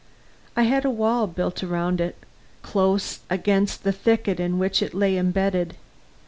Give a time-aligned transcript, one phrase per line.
[0.57, 2.15] I had a wall built round it,
[2.63, 5.75] close against the thicket in which it lay embedded.